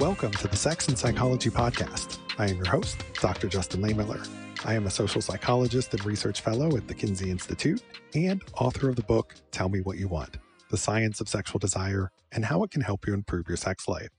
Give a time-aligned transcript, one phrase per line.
[0.00, 2.18] Welcome to the Sex and Psychology Podcast.
[2.38, 3.48] I am your host, Dr.
[3.48, 4.28] Justin Lehmiller.
[4.64, 7.82] I am a social psychologist and research fellow at the Kinsey Institute
[8.14, 10.38] and author of the book, Tell Me What You Want
[10.70, 14.10] The Science of Sexual Desire and How It Can Help You Improve Your Sex Life.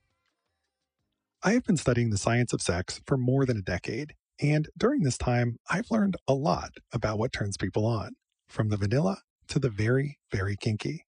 [1.44, 5.04] I have been studying the science of sex for more than a decade, and during
[5.04, 8.16] this time, I've learned a lot about what turns people on,
[8.50, 11.06] from the vanilla to the very, very kinky.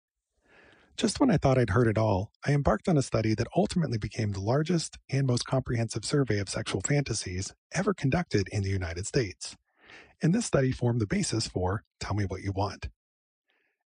[0.97, 3.97] Just when I thought I'd heard it all, I embarked on a study that ultimately
[3.97, 9.07] became the largest and most comprehensive survey of sexual fantasies ever conducted in the United
[9.07, 9.55] States.
[10.21, 12.89] And this study formed the basis for Tell Me What You Want.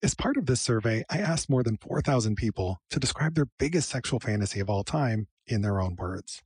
[0.02, 3.91] As part of this survey, I asked more than 4,000 people to describe their biggest
[3.91, 6.42] sexual fantasy of all time in their own words.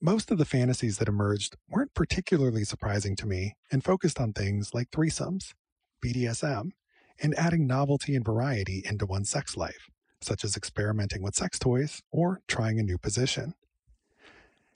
[0.00, 4.72] Most of the fantasies that emerged weren't particularly surprising to me and focused on things
[4.72, 5.52] like threesomes,
[6.04, 6.70] BDSM,
[7.22, 9.88] and adding novelty and variety into one's sex life,
[10.20, 13.54] such as experimenting with sex toys or trying a new position.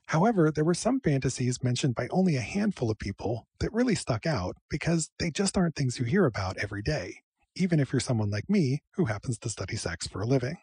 [0.07, 4.25] However, there were some fantasies mentioned by only a handful of people that really stuck
[4.25, 7.17] out because they just aren't things you hear about every day,
[7.55, 10.57] even if you're someone like me who happens to study sex for a living.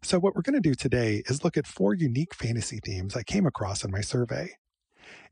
[0.00, 3.24] So, what we're going to do today is look at four unique fantasy themes I
[3.24, 4.50] came across in my survey.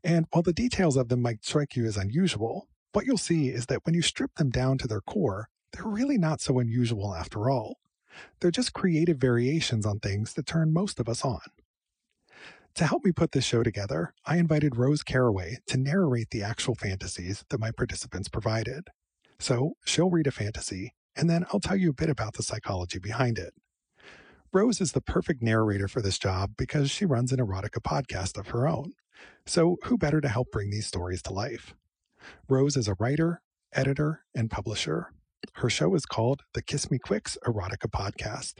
[0.03, 3.65] And while the details of them might strike you as unusual, what you'll see is
[3.65, 7.49] that when you strip them down to their core, they're really not so unusual after
[7.49, 7.75] all.
[8.39, 11.41] They're just creative variations on things that turn most of us on.
[12.75, 16.75] To help me put this show together, I invited Rose Caraway to narrate the actual
[16.75, 18.87] fantasies that my participants provided.
[19.39, 22.99] So she'll read a fantasy, and then I'll tell you a bit about the psychology
[22.99, 23.53] behind it.
[24.53, 28.47] Rose is the perfect narrator for this job because she runs an erotica podcast of
[28.47, 28.93] her own.
[29.45, 31.75] So, who better to help bring these stories to life?
[32.47, 33.41] Rose is a writer,
[33.73, 35.11] editor, and publisher.
[35.55, 38.55] Her show is called the Kiss Me Quicks Erotica Podcast.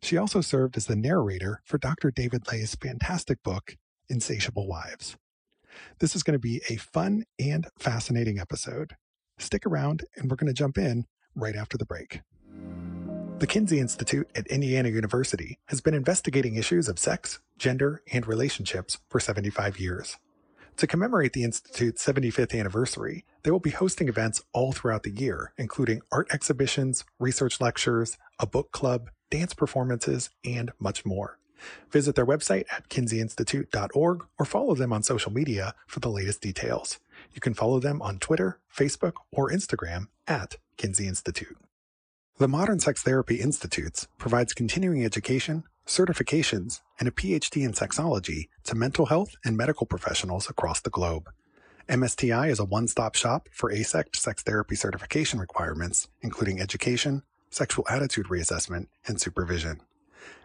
[0.00, 2.10] She also served as the narrator for Dr.
[2.10, 3.76] David Ley's fantastic book,
[4.08, 5.16] Insatiable Wives.
[5.98, 8.96] This is going to be a fun and fascinating episode.
[9.38, 12.20] Stick around, and we're going to jump in right after the break.
[13.38, 18.98] The Kinsey Institute at Indiana University has been investigating issues of sex, gender, and relationships
[19.08, 20.16] for 75 years.
[20.76, 25.52] To commemorate the Institute's 75th anniversary, they will be hosting events all throughout the year,
[25.56, 31.38] including art exhibitions, research lectures, a book club, dance performances, and much more.
[31.90, 36.98] Visit their website at kinseyinstitute.org or follow them on social media for the latest details.
[37.32, 41.56] You can follow them on Twitter, Facebook, or Instagram at Kinsey Institute.
[42.38, 48.74] The Modern Sex Therapy Institutes provides continuing education, certifications, and a PhD in sexology to
[48.74, 51.28] mental health and medical professionals across the globe.
[51.88, 57.86] MSTI is a one stop shop for AASECT sex therapy certification requirements, including education, sexual
[57.88, 59.80] attitude reassessment, and supervision.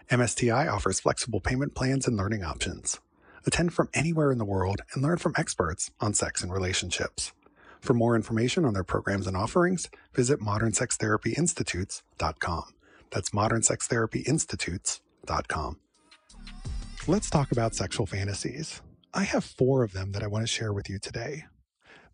[0.09, 2.99] MSTI offers flexible payment plans and learning options.
[3.45, 7.33] Attend from anywhere in the world and learn from experts on sex and relationships.
[7.79, 12.63] For more information on their programs and offerings, visit modernsextherapyinstitutes.com.
[13.11, 13.29] That's
[17.07, 18.81] Let's talk about sexual fantasies.
[19.13, 21.45] I have four of them that I want to share with you today.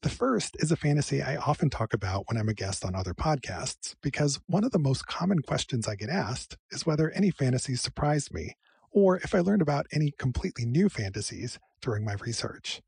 [0.01, 3.13] The first is a fantasy I often talk about when I'm a guest on other
[3.13, 7.81] podcasts, because one of the most common questions I get asked is whether any fantasies
[7.81, 8.55] surprised me,
[8.91, 12.81] or if I learned about any completely new fantasies during my research.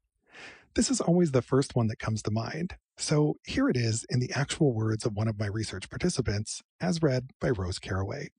[0.76, 4.20] This is always the first one that comes to mind, so here it is in
[4.20, 8.30] the actual words of one of my research participants, as read by Rose Caraway.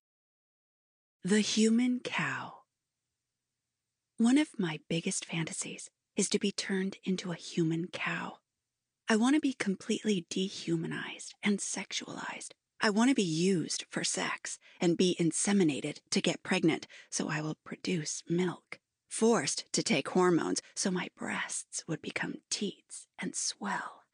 [1.28, 2.58] The Human Cow.
[4.16, 8.36] One of my biggest fantasies is to be turned into a human cow.
[9.08, 12.50] I want to be completely dehumanized and sexualized.
[12.80, 17.40] I want to be used for sex and be inseminated to get pregnant so I
[17.40, 18.78] will produce milk.
[19.08, 24.04] Forced to take hormones so my breasts would become teats and swell.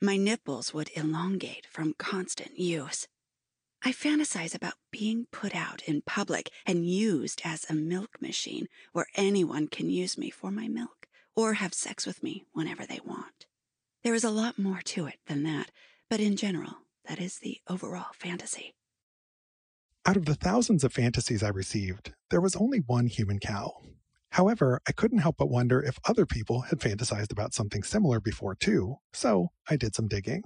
[0.00, 3.08] My nipples would elongate from constant use.
[3.84, 9.06] I fantasize about being put out in public and used as a milk machine where
[9.14, 13.46] anyone can use me for my milk or have sex with me whenever they want.
[14.02, 15.70] There is a lot more to it than that,
[16.10, 18.74] but in general, that is the overall fantasy.
[20.04, 23.82] Out of the thousands of fantasies I received, there was only one human cow.
[24.32, 28.54] However, I couldn't help but wonder if other people had fantasized about something similar before
[28.54, 30.42] too, so I did some digging.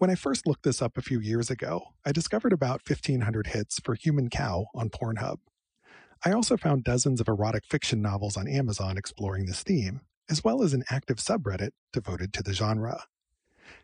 [0.00, 3.78] When I first looked this up a few years ago, I discovered about 1,500 hits
[3.80, 5.40] for Human Cow on Pornhub.
[6.24, 10.00] I also found dozens of erotic fiction novels on Amazon exploring this theme,
[10.30, 13.02] as well as an active subreddit devoted to the genre.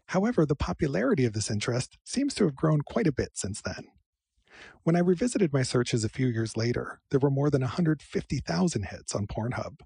[0.07, 3.89] However, the popularity of this interest seems to have grown quite a bit since then.
[4.85, 9.15] When I revisited my searches a few years later, there were more than 150,000 hits
[9.15, 9.81] on Pornhub,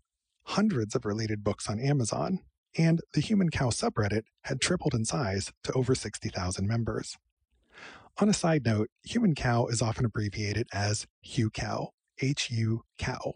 [0.45, 2.39] hundreds of related books on Amazon,
[2.77, 7.17] and the Human Cow subreddit had tripled in size to over 60,000 members.
[8.19, 11.89] On a side note, Human Cow is often abbreviated as HuCow,
[12.21, 13.35] H U Cow.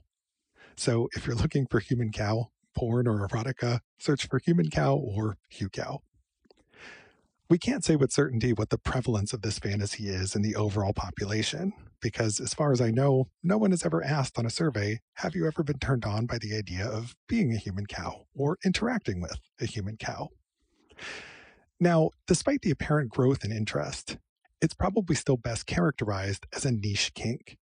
[0.77, 5.37] So if you're looking for Human Cow, porn, or erotica, search for Human Cow or
[5.53, 6.01] HuCow.
[7.51, 10.95] We can't say with certainty what the prevalence of this fantasy is in the overall
[10.95, 15.01] population, because as far as I know, no one has ever asked on a survey,
[15.15, 18.57] Have you ever been turned on by the idea of being a human cow or
[18.65, 20.29] interacting with a human cow?
[21.79, 24.17] Now, despite the apparent growth in interest,
[24.63, 27.59] it's probably still best characterized as a niche kink.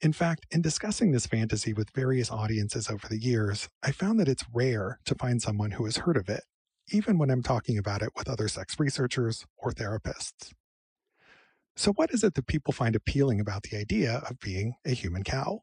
[0.00, 4.28] In fact, in discussing this fantasy with various audiences over the years, I found that
[4.28, 6.44] it's rare to find someone who has heard of it,
[6.90, 10.52] even when I'm talking about it with other sex researchers or therapists.
[11.76, 15.22] So, what is it that people find appealing about the idea of being a human
[15.22, 15.62] cow?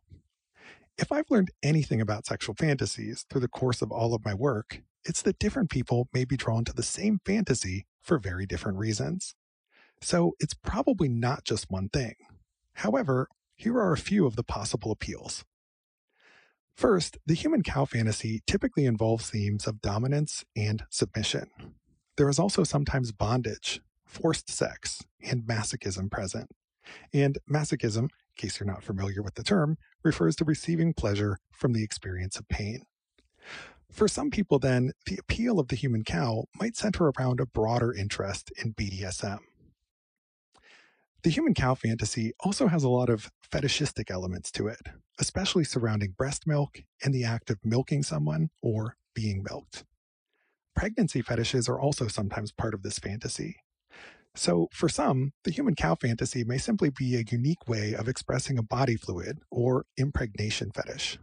[0.98, 4.82] If I've learned anything about sexual fantasies through the course of all of my work,
[5.04, 9.36] it's that different people may be drawn to the same fantasy for very different reasons.
[10.02, 12.16] So, it's probably not just one thing.
[12.76, 15.44] However, here are a few of the possible appeals.
[16.78, 21.50] First, the human cow fantasy typically involves themes of dominance and submission.
[22.18, 26.52] There is also sometimes bondage, forced sex, and masochism present.
[27.12, 31.74] And masochism, in case you're not familiar with the term, refers to receiving pleasure from
[31.74, 32.84] the experience of pain.
[33.92, 37.92] For some people, then, the appeal of the human cow might center around a broader
[37.92, 39.40] interest in BDSM.
[41.28, 44.80] The human cow fantasy also has a lot of fetishistic elements to it,
[45.20, 49.84] especially surrounding breast milk and the act of milking someone or being milked.
[50.74, 53.58] Pregnancy fetishes are also sometimes part of this fantasy.
[54.36, 58.58] So, for some, the human cow fantasy may simply be a unique way of expressing
[58.58, 61.20] a body fluid or impregnation fetish.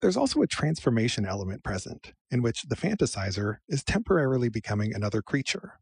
[0.00, 5.80] There's also a transformation element present, in which the fantasizer is temporarily becoming another creature,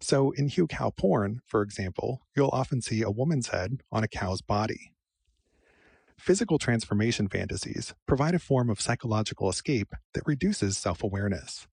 [0.00, 4.42] so in HuCow porn, for example, you'll often see a woman's head on a cow's
[4.42, 4.92] body.
[6.18, 11.66] Physical transformation fantasies provide a form of psychological escape that reduces self awareness.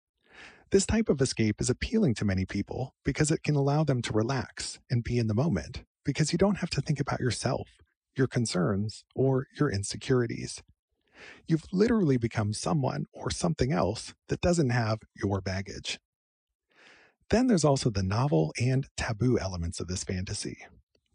[0.71, 4.13] This type of escape is appealing to many people because it can allow them to
[4.13, 7.67] relax and be in the moment because you don't have to think about yourself,
[8.15, 10.63] your concerns, or your insecurities.
[11.47, 15.99] You've literally become someone or something else that doesn't have your baggage.
[17.31, 20.57] Then there's also the novel and taboo elements of this fantasy.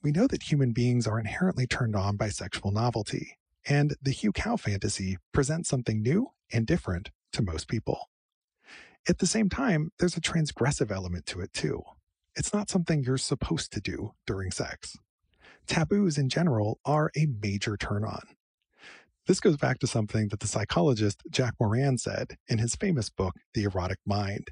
[0.03, 3.37] We know that human beings are inherently turned on by sexual novelty,
[3.69, 8.09] and the HuCow fantasy presents something new and different to most people.
[9.07, 11.83] At the same time, there's a transgressive element to it too.
[12.35, 14.97] It's not something you're supposed to do during sex.
[15.67, 18.23] Taboos in general are a major turn on.
[19.27, 23.35] This goes back to something that the psychologist Jack Morin said in his famous book,
[23.53, 24.49] The Erotic Mind.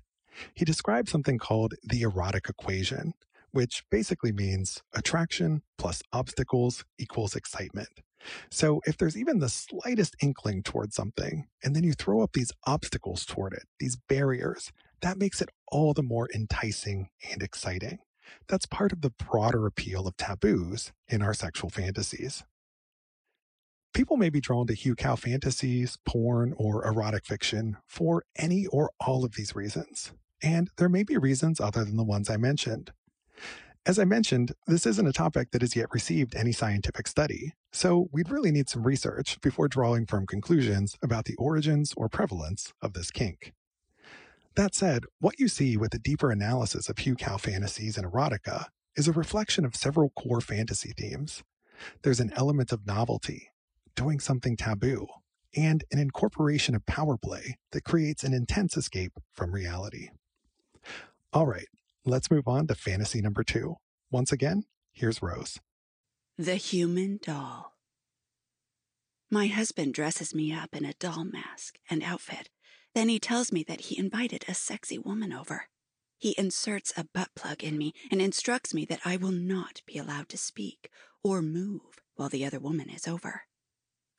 [0.55, 3.15] He describes something called the erotic equation,
[3.51, 8.01] which basically means attraction plus obstacles equals excitement.
[8.51, 12.53] So if there's even the slightest inkling towards something, and then you throw up these
[12.67, 14.73] obstacles toward it, these barriers,
[15.03, 17.99] that makes it all the more enticing and exciting.
[18.49, 22.43] That's part of the broader appeal of taboos in our sexual fantasies.
[23.93, 29.25] People may be drawn to HuCow fantasies, porn, or erotic fiction for any or all
[29.25, 30.13] of these reasons
[30.45, 32.93] and there may be reasons other than the ones I mentioned.
[33.87, 38.09] As I mentioned, this isn't a topic that has yet received any scientific study, so
[38.13, 42.93] we'd really need some research before drawing firm conclusions about the origins or prevalence of
[42.93, 43.53] this kink.
[44.55, 49.09] That said, what you see with a deeper analysis of HuCow fantasies and erotica is
[49.09, 51.43] a reflection of several core fantasy themes.
[52.03, 53.49] There's an element of novelty,
[53.97, 55.07] doing something taboo,
[55.57, 60.11] and an incorporation of power play that creates an intense escape from reality.
[61.35, 61.67] All right,
[62.05, 63.75] let's move on to fantasy number two.
[64.09, 65.59] Once again, here's Rose.
[66.39, 67.73] The Human Doll.
[69.33, 72.51] My husband dresses me up in a doll mask and outfit.
[72.95, 75.65] Then he tells me that he invited a sexy woman over.
[76.19, 79.99] He inserts a butt plug in me and instructs me that I will not be
[79.99, 80.89] allowed to speak
[81.25, 83.43] or move while the other woman is over.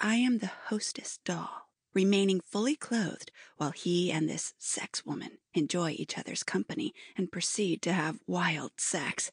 [0.01, 1.64] I am the hostess doll
[1.95, 7.81] remaining fully clothed while he and this sex woman enjoy each other's company and proceed
[7.81, 9.31] to have wild sex.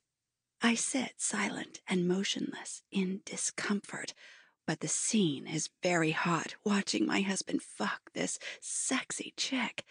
[0.63, 4.15] I sit silent and motionless in discomfort,
[4.65, 9.85] but the scene is very hot watching my husband fuck this sexy chick.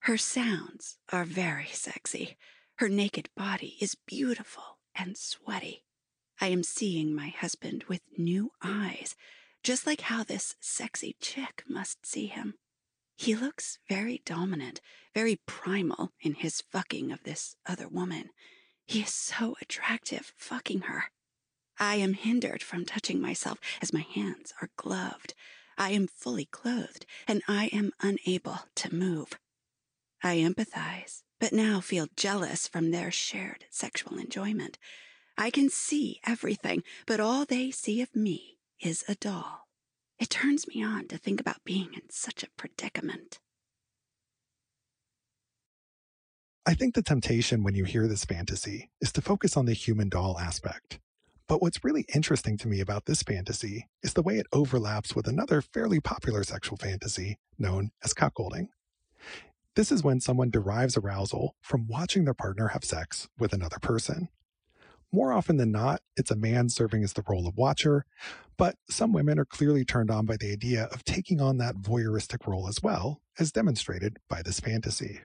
[0.00, 2.36] Her sounds are very sexy.
[2.76, 5.84] Her naked body is beautiful and sweaty.
[6.40, 9.16] I am seeing my husband with new eyes,
[9.62, 12.54] just like how this sexy chick must see him.
[13.16, 14.80] He looks very dominant,
[15.14, 18.30] very primal in his fucking of this other woman.
[18.86, 21.04] He is so attractive fucking her.
[21.78, 25.34] I am hindered from touching myself as my hands are gloved.
[25.78, 29.38] I am fully clothed and I am unable to move.
[30.22, 34.78] I empathize, but now feel jealous from their shared sexual enjoyment.
[35.38, 39.68] I can see everything, but all they see of me is a doll.
[40.18, 43.38] It turns me on to think about being in such a predicament.
[46.66, 50.08] I think the temptation when you hear this fantasy is to focus on the human
[50.08, 51.00] doll aspect.
[51.48, 55.26] But what's really interesting to me about this fantasy is the way it overlaps with
[55.26, 58.68] another fairly popular sexual fantasy known as cuckolding.
[59.74, 64.28] This is when someone derives arousal from watching their partner have sex with another person.
[65.12, 68.06] More often than not, it's a man serving as the role of watcher,
[68.56, 72.46] but some women are clearly turned on by the idea of taking on that voyeuristic
[72.46, 75.20] role as well, as demonstrated by this fantasy.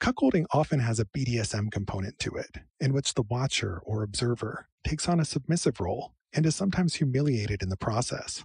[0.00, 5.08] Cuckolding often has a BDSM component to it, in which the watcher or observer takes
[5.08, 8.44] on a submissive role and is sometimes humiliated in the process.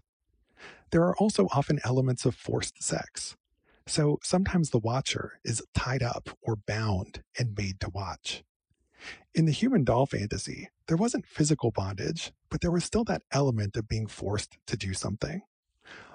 [0.91, 3.35] There are also often elements of forced sex.
[3.87, 8.43] So sometimes the watcher is tied up or bound and made to watch.
[9.35, 13.75] In the human doll fantasy, there wasn't physical bondage, but there was still that element
[13.75, 15.41] of being forced to do something.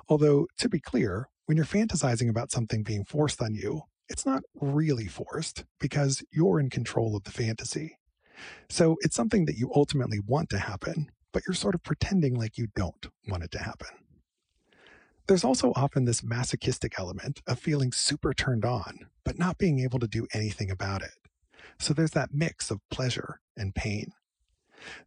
[0.09, 4.43] Although, to be clear, when you're fantasizing about something being forced on you, it's not
[4.61, 7.99] really forced because you're in control of the fantasy.
[8.69, 12.59] So it's something that you ultimately want to happen, but you're sort of pretending like
[12.59, 13.89] you don't want it to happen.
[15.29, 20.01] There's also often this masochistic element of feeling super turned on, but not being able
[20.01, 21.13] to do anything about it.
[21.83, 24.13] So there's that mix of pleasure and pain.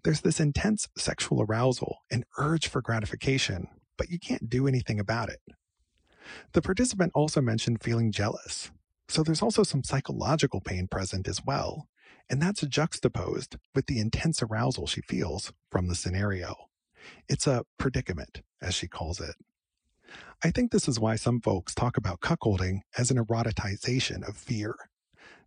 [0.03, 5.29] There's this intense sexual arousal and urge for gratification, but you can't do anything about
[5.29, 5.39] it.
[6.51, 8.71] The participant also mentioned feeling jealous.
[9.07, 11.87] So there's also some psychological pain present as well,
[12.29, 16.55] and that's juxtaposed with the intense arousal she feels from the scenario.
[17.29, 19.35] It's a predicament, as she calls it.
[20.43, 24.75] I think this is why some folks talk about cuckolding as an erotization of fear.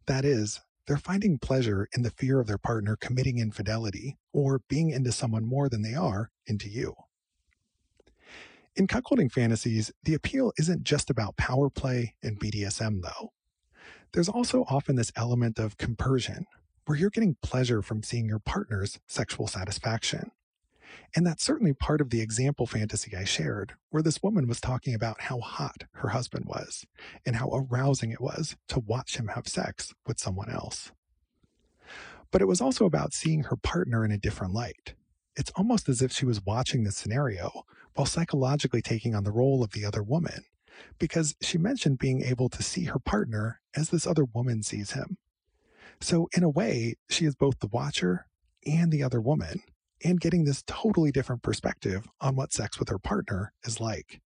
[0.07, 4.89] That is, they're finding pleasure in the fear of their partner committing infidelity or being
[4.89, 6.95] into someone more than they are into you.
[8.75, 13.33] In cuckolding fantasies, the appeal isn't just about power play and BDSM, though.
[14.13, 16.47] There's also often this element of compersion,
[16.87, 20.31] where you're getting pleasure from seeing your partner's sexual satisfaction.
[21.17, 24.95] And that's certainly part of the example fantasy I shared, where this woman was talking
[24.95, 26.85] about how hot her husband was
[27.25, 30.93] and how arousing it was to watch him have sex with someone else.
[32.31, 34.95] But it was also about seeing her partner in a different light.
[35.35, 37.65] It's almost as if she was watching the scenario
[37.95, 40.45] while psychologically taking on the role of the other woman,
[40.99, 45.17] because she mentioned being able to see her partner as this other woman sees him.
[46.01, 48.27] So, in a way, she is both the watcher
[48.67, 49.63] and the other woman,
[50.05, 54.21] and getting this totally different perspective on what sex with her partner is like.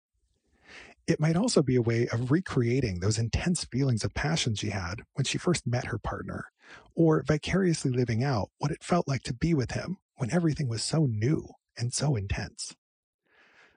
[1.06, 5.02] It might also be a way of recreating those intense feelings of passion she had
[5.14, 6.46] when she first met her partner,
[6.94, 10.82] or vicariously living out what it felt like to be with him when everything was
[10.82, 12.74] so new and so intense.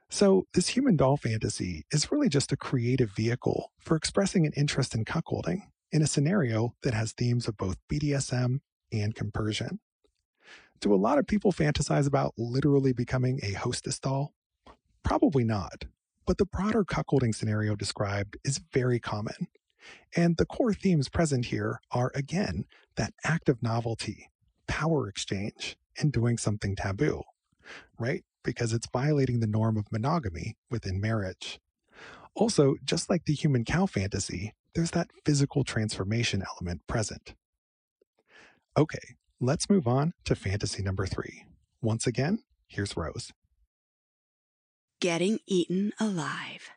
[0.09, 4.93] So, this human doll fantasy is really just a creative vehicle for expressing an interest
[4.93, 8.59] in cuckolding in a scenario that has themes of both BDSM
[8.91, 9.79] and compersion.
[10.81, 14.33] Do a lot of people fantasize about literally becoming a hostess doll?
[15.03, 15.85] Probably not.
[16.25, 19.47] But the broader cuckolding scenario described is very common.
[20.15, 22.65] And the core themes present here are, again,
[22.95, 24.29] that act of novelty,
[24.67, 27.23] power exchange, and doing something taboo,
[27.99, 28.23] right?
[28.43, 31.59] Because it's violating the norm of monogamy within marriage.
[32.35, 37.35] Also, just like the human cow fantasy, there's that physical transformation element present.
[38.77, 39.15] Okay,
[39.45, 41.43] Let's move on to fantasy number three.
[41.81, 43.33] Once again, here's Rose.
[45.01, 46.69] Getting eaten alive.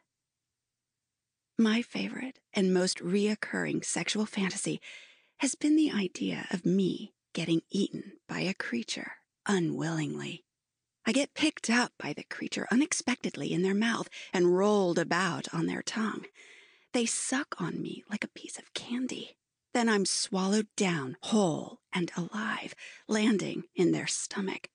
[1.56, 4.80] My favorite and most reoccurring sexual fantasy
[5.36, 9.12] has been the idea of me getting eaten by a creature
[9.46, 10.42] unwillingly.
[11.06, 15.66] I get picked up by the creature unexpectedly in their mouth and rolled about on
[15.66, 16.24] their tongue.
[16.92, 19.36] They suck on me like a piece of candy.
[19.72, 22.74] Then I'm swallowed down, whole and alive,
[23.08, 24.68] landing in their stomach.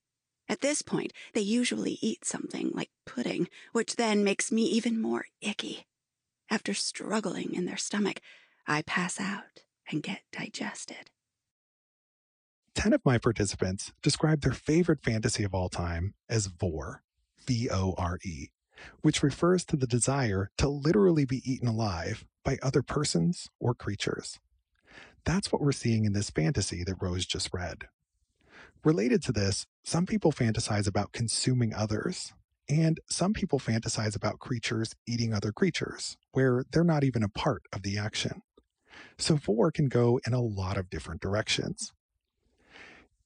[0.50, 5.26] At this point, they usually eat something like pudding, which then makes me even more
[5.40, 5.86] icky.
[6.50, 8.22] After struggling in their stomach,
[8.68, 11.12] I pass out and get digested.
[12.74, 17.04] 10 of my participants described their favorite fantasy of all time as vore,
[17.46, 18.48] V O R E,
[19.02, 24.40] which refers to the desire to literally be eaten alive by other persons or creatures.
[25.26, 27.86] That's what we're seeing in this fantasy that Rose just read.
[28.84, 32.34] Related to this, some people fantasize about consuming others,
[32.68, 37.64] and some people fantasize about creatures eating other creatures, where they're not even a part
[37.72, 38.42] of the action.
[39.18, 41.94] So, Vore can go in a lot of different directions.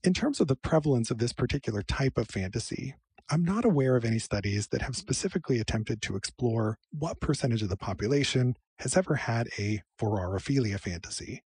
[0.03, 2.95] In terms of the prevalence of this particular type of fantasy,
[3.29, 7.69] I'm not aware of any studies that have specifically attempted to explore what percentage of
[7.69, 11.41] the population has ever had a vorarephilia fantasy.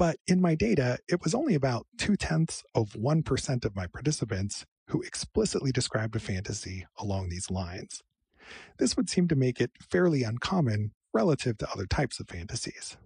[0.00, 4.64] But in my data, it was only about two tenths of 1% of my participants
[4.86, 8.02] who explicitly described a fantasy along these lines.
[8.78, 12.96] This would seem to make it fairly uncommon relative to other types of fantasies.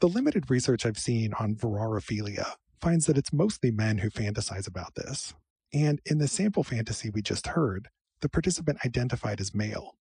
[0.00, 4.94] The limited research I've seen on vorarephilia finds that it's mostly men who fantasize about
[4.94, 5.32] this,
[5.72, 7.88] and in the sample fantasy we just heard,
[8.20, 9.96] the participant identified as male.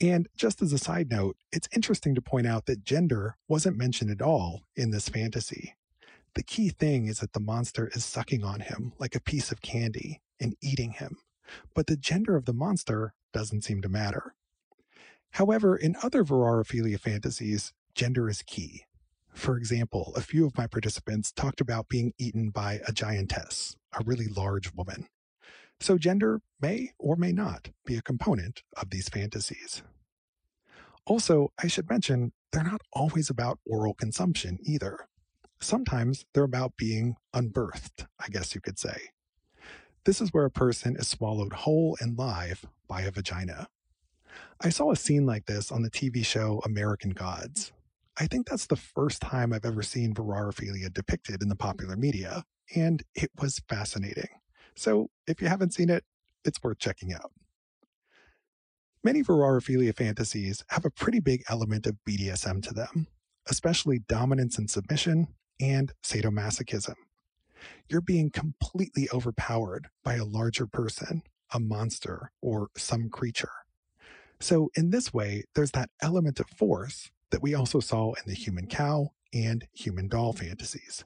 [0.00, 4.10] And just as a side note, it's interesting to point out that gender wasn't mentioned
[4.10, 5.76] at all in this fantasy.
[6.34, 9.60] The key thing is that the monster is sucking on him like a piece of
[9.60, 11.18] candy and eating him,
[11.74, 14.34] but the gender of the monster doesn't seem to matter.
[15.32, 18.84] However, in other vorarephilia fantasies, gender is key.
[19.34, 24.04] For example, a few of my participants talked about being eaten by a giantess, a
[24.04, 25.06] really large woman.
[25.82, 29.82] So, gender may or may not be a component of these fantasies.
[31.06, 35.08] Also, I should mention, they're not always about oral consumption either.
[35.60, 39.10] Sometimes they're about being unbirthed, I guess you could say.
[40.04, 43.66] This is where a person is swallowed whole and live by a vagina.
[44.60, 47.72] I saw a scene like this on the TV show American Gods.
[48.16, 52.44] I think that's the first time I've ever seen vorarephilia depicted in the popular media,
[52.76, 54.28] and it was fascinating.
[54.74, 56.04] So if you haven't seen it,
[56.44, 57.32] it's worth checking out.
[59.04, 63.08] Many vorarephilia fantasies have a pretty big element of BDSM to them,
[63.48, 65.28] especially dominance and submission
[65.60, 66.94] and sadomasochism.
[67.88, 73.50] You're being completely overpowered by a larger person, a monster, or some creature.
[74.40, 78.34] So, in this way, there's that element of force that we also saw in the
[78.34, 81.04] human cow and human doll fantasies.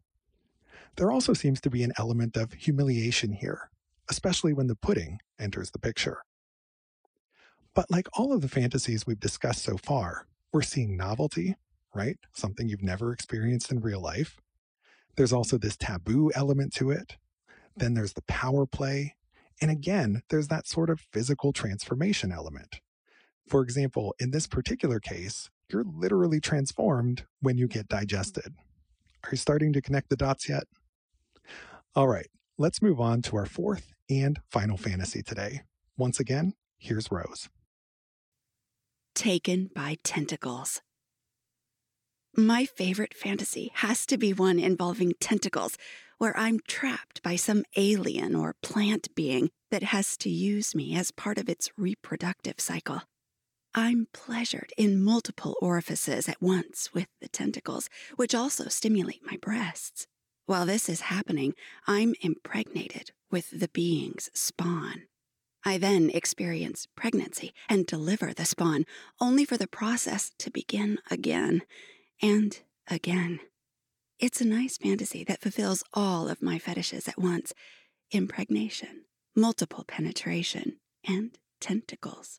[0.96, 3.70] There also seems to be an element of humiliation here,
[4.08, 6.22] especially when the pudding enters the picture.
[7.74, 11.56] But like all of the fantasies we've discussed so far, we're seeing novelty,
[11.94, 12.16] right?
[12.32, 14.40] Something you've never experienced in real life.
[15.16, 17.16] There's also this taboo element to it.
[17.76, 19.16] Then there's the power play.
[19.60, 22.80] And again, there's that sort of physical transformation element.
[23.46, 28.54] For example, in this particular case, you're literally transformed when you get digested.
[29.24, 30.64] Are you starting to connect the dots yet?
[31.96, 32.26] All right,
[32.58, 35.62] let's move on to our fourth and final fantasy today.
[35.96, 37.48] Once again, here's Rose.
[39.14, 40.82] Taken by tentacles.
[42.36, 45.78] My favorite fantasy has to be one involving tentacles,
[46.18, 51.10] where I'm trapped by some alien or plant being that has to use me as
[51.10, 53.04] part of its reproductive cycle.
[53.74, 60.06] I'm pleasured in multiple orifices at once with the tentacles, which also stimulate my breasts.
[60.46, 61.54] While this is happening,
[61.88, 65.02] I'm impregnated with the being's spawn.
[65.64, 68.84] I then experience pregnancy and deliver the spawn,
[69.20, 71.62] only for the process to begin again
[72.22, 73.40] and again.
[74.20, 77.52] It's a nice fantasy that fulfills all of my fetishes at once
[78.12, 82.38] impregnation, multiple penetration, and tentacles.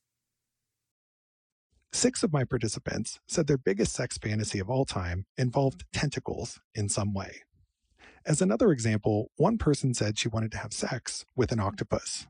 [1.92, 6.88] Six of my participants said their biggest sex fantasy of all time involved tentacles in
[6.88, 7.42] some way.
[8.28, 12.28] As another example, one person said she wanted to have sex with an octopus.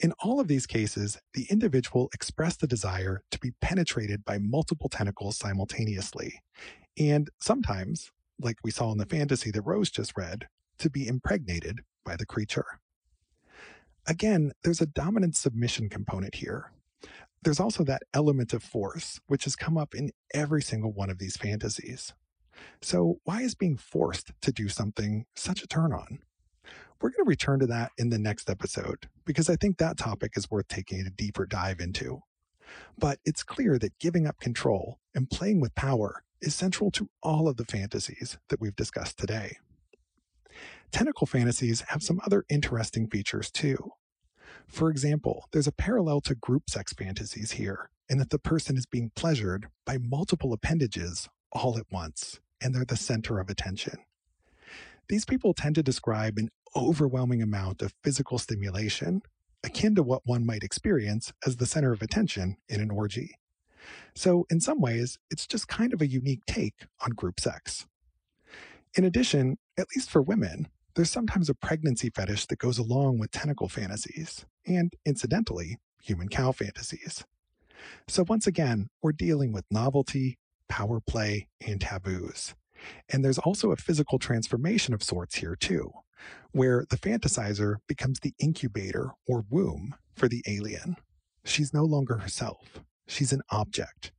[0.00, 4.88] In all of these cases, the individual expressed the desire to be penetrated by multiple
[4.88, 6.40] tentacles simultaneously,
[6.98, 11.80] and sometimes, like we saw in the fantasy that Rose just read, to be impregnated
[12.02, 12.64] by the creature.
[14.06, 16.72] Again, there's a dominant submission component here,
[17.42, 21.18] there's also that element of force, which has come up in every single one of
[21.18, 22.14] these fantasies.
[22.80, 26.20] So, why is being forced to do something such a turn on?
[27.00, 30.32] We're going to return to that in the next episode because I think that topic
[30.36, 32.22] is worth taking a deeper dive into.
[32.98, 37.48] But it's clear that giving up control and playing with power is central to all
[37.48, 39.58] of the fantasies that we've discussed today.
[40.90, 43.92] Tentacle fantasies have some other interesting features too.
[44.66, 48.86] For example, there's a parallel to group sex fantasies here, in that the person is
[48.86, 53.98] being pleasured by multiple appendages all at once, and they're the center of attention.
[55.08, 59.22] These people tend to describe an overwhelming amount of physical stimulation,
[59.62, 63.36] akin to what one might experience as the center of attention in an orgy.
[64.14, 67.86] So, in some ways, it's just kind of a unique take on group sex.
[68.96, 73.30] In addition, at least for women, there's sometimes a pregnancy fetish that goes along with
[73.30, 77.24] tentacle fantasies, and incidentally, human cow fantasies.
[78.08, 82.54] So, once again, we're dealing with novelty, power play, and taboos.
[83.08, 85.92] And there's also a physical transformation of sorts here, too,
[86.52, 90.96] where the fantasizer becomes the incubator or womb for the alien.
[91.44, 94.12] She's no longer herself, she's an object.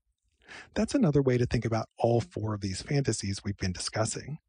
[0.73, 4.39] That's another way to think about all four of these fantasies we've been discussing.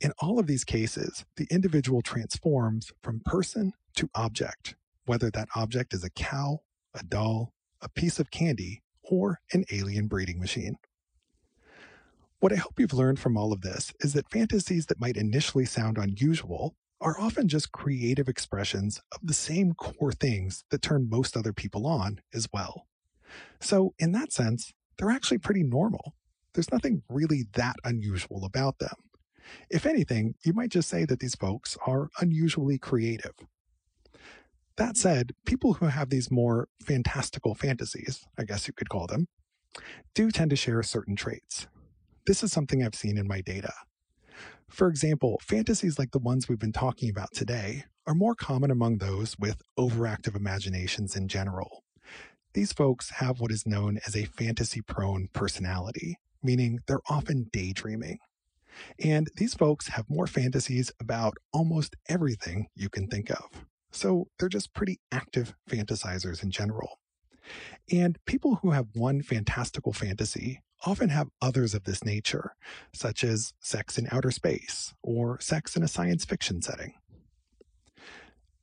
[0.00, 5.94] In all of these cases, the individual transforms from person to object, whether that object
[5.94, 6.60] is a cow,
[6.94, 10.76] a doll, a piece of candy, or an alien breeding machine.
[12.38, 15.64] What I hope you've learned from all of this is that fantasies that might initially
[15.64, 21.34] sound unusual are often just creative expressions of the same core things that turn most
[21.34, 22.86] other people on as well.
[23.60, 26.14] So, in that sense, they're actually pretty normal.
[26.52, 28.96] There's nothing really that unusual about them.
[29.70, 33.34] If anything, you might just say that these folks are unusually creative.
[34.76, 39.28] That said, people who have these more fantastical fantasies, I guess you could call them,
[40.14, 41.66] do tend to share certain traits.
[42.26, 43.72] This is something I've seen in my data.
[44.68, 48.98] For example, fantasies like the ones we've been talking about today are more common among
[48.98, 51.84] those with overactive imaginations in general.
[52.52, 58.18] These folks have what is known as a fantasy prone personality, meaning they're often daydreaming.
[58.98, 63.66] And these folks have more fantasies about almost everything you can think of.
[63.92, 66.98] So they're just pretty active fantasizers in general.
[67.92, 72.54] And people who have one fantastical fantasy often have others of this nature,
[72.94, 76.94] such as sex in outer space or sex in a science fiction setting.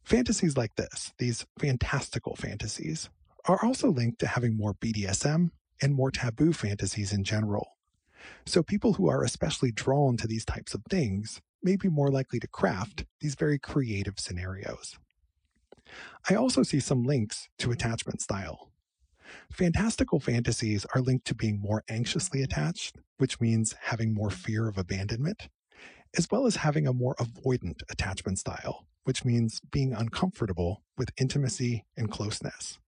[0.04, 3.10] Fantasies like this, these fantastical fantasies,
[3.46, 7.78] are also linked to having more BDSM and more taboo fantasies in general.
[8.46, 12.40] So people who are especially drawn to these types of things may be more likely
[12.40, 14.98] to craft these very creative scenarios.
[16.30, 18.73] I also see some links to attachment style.
[19.52, 24.78] Fantastical fantasies are linked to being more anxiously attached, which means having more fear of
[24.78, 25.50] abandonment,
[26.18, 31.86] as well as having a more avoidant attachment style, which means being uncomfortable with intimacy
[31.98, 32.80] and closeness.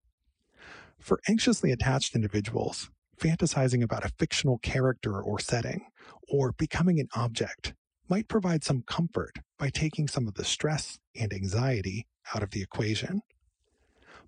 [1.00, 5.88] For anxiously attached individuals, fantasizing about a fictional character or setting,
[6.28, 7.74] or becoming an object,
[8.08, 12.62] might provide some comfort by taking some of the stress and anxiety out of the
[12.62, 13.22] equation.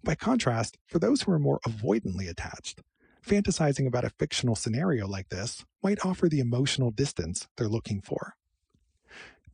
[0.04, 2.82] By contrast, for those who are more avoidantly attached,
[3.26, 8.36] fantasizing about a fictional scenario like this might offer the emotional distance they're looking for.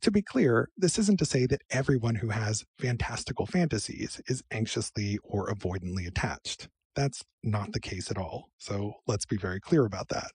[0.00, 5.18] To be clear, this isn't to say that everyone who has fantastical fantasies is anxiously
[5.24, 6.68] or avoidantly attached.
[6.94, 8.50] That's not the case at all.
[8.58, 10.32] So let's be very clear about that.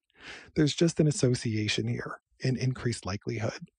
[0.56, 3.70] There's just an association here, an increased likelihood.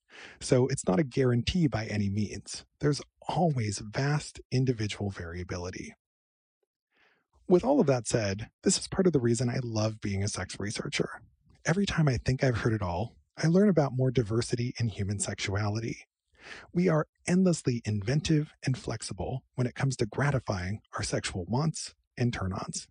[0.40, 2.64] So it's not a guarantee by any means.
[2.80, 5.94] There's always vast individual variability.
[7.50, 10.28] With all of that said, this is part of the reason I love being a
[10.28, 11.20] sex researcher.
[11.66, 15.18] Every time I think I've heard it all, I learn about more diversity in human
[15.18, 16.06] sexuality.
[16.72, 22.32] We are endlessly inventive and flexible when it comes to gratifying our sexual wants and
[22.32, 22.86] turn ons.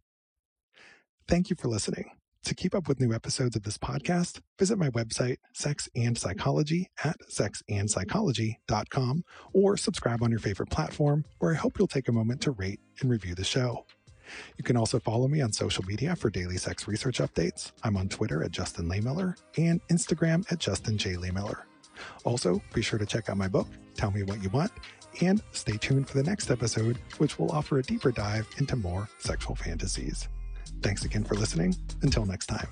[1.26, 2.12] Thank you for listening.
[2.44, 6.90] To keep up with new episodes of this podcast, visit my website, Sex and Psychology,
[7.02, 12.42] at sexandpsychology.com, or subscribe on your favorite platform, where I hope you'll take a moment
[12.42, 13.86] to rate and review the show.
[14.58, 17.72] You can also follow me on social media for daily sex research updates.
[17.84, 21.14] I'm on Twitter at Justin Lehmiller and Instagram at Justin J.
[21.14, 21.62] Lehmiller.
[22.24, 24.72] Also, be sure to check out my book, Tell Me What You Want,
[25.22, 29.10] and stay tuned for the next episode, which will offer a deeper dive into more
[29.18, 30.30] sexual fantasies.
[30.82, 31.76] Thanks again for listening.
[32.02, 32.68] Until next time.